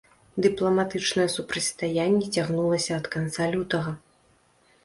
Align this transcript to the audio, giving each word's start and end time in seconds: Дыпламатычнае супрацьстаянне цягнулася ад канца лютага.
Дыпламатычнае 0.43 1.25
супрацьстаянне 1.33 2.27
цягнулася 2.39 2.91
ад 2.99 3.05
канца 3.17 3.43
лютага. 3.53 3.91